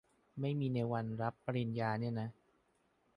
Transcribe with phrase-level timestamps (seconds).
[0.39, 2.29] ไม่มีในวันรับปริญญาเนี่ยนะ?